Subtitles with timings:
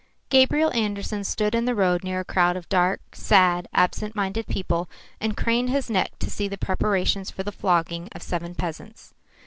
[0.31, 4.89] Gabriel Andersen stood in the road near a crowd of dark, sad, absent minded people
[5.19, 9.13] and craned his neck to see the preparations for the flogging of seven peasants.